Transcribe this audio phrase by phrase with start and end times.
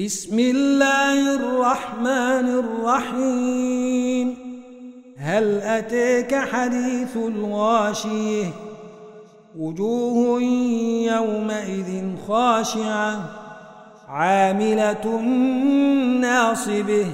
[0.00, 4.36] بسم الله الرحمن الرحيم.
[5.18, 8.46] هل أتيك حديث الغاشية؟
[9.58, 10.42] وجوه
[11.12, 13.30] يومئذ خاشعة.
[14.08, 15.20] عاملة
[16.20, 17.06] ناصبة.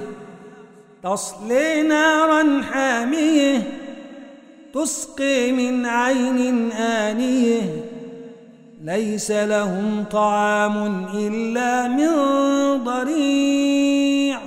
[1.03, 3.71] تصلي نارا حامية.
[4.73, 7.90] تسقي من عين آنية.
[8.83, 12.07] ليس لهم طعام إلا من
[12.83, 14.39] ضريع.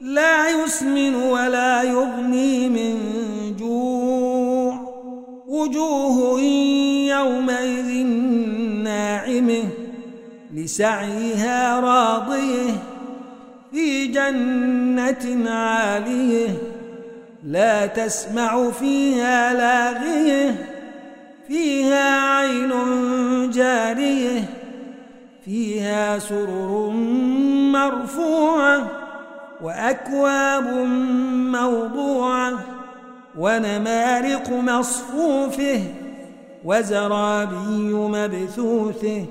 [0.00, 2.96] لا يسمن ولا يغني من
[3.58, 4.74] جوع.
[5.48, 6.40] وجوه
[7.10, 8.06] يومئذ
[8.82, 9.64] ناعمة
[10.54, 12.72] لسعيها راضية.
[13.72, 16.48] في جنة عالية
[17.44, 20.81] لا تسمع فيها لاغية.
[25.44, 26.90] فيها سرر
[27.72, 28.90] مرفوعة
[29.62, 30.64] وأكواب
[31.52, 32.52] موضوعة
[33.38, 35.80] ونمارق مصفوفة
[36.64, 39.24] وزرابي مبثوثة.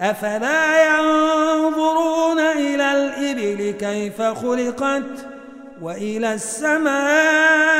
[0.00, 5.26] أفلا ينظرون إلى الإبل كيف خلقت
[5.82, 7.72] وإلى السماء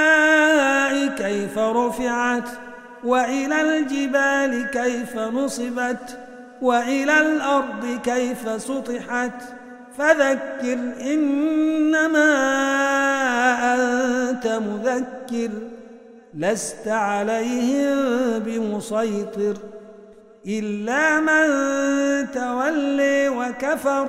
[1.07, 2.49] كيف رفعت
[3.05, 6.22] وإلى الجبال كيف نصبت
[6.63, 9.43] وإلى الأرض كيف سطحت؟
[9.99, 12.33] فذكر إنما
[13.75, 15.51] أنت مذكر
[16.35, 19.57] لست عليهم بمسيطر
[20.47, 21.47] إلا من
[22.31, 24.09] تولي وكفر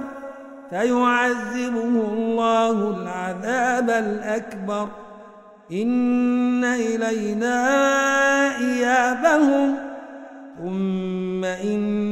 [0.70, 4.88] فيعذبه الله العذاب الأكبر.
[5.72, 7.58] إن إلينا
[8.58, 9.76] إيابهم
[10.58, 12.03] ثم إن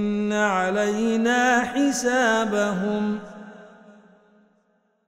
[0.42, 3.20] علينا حسابهم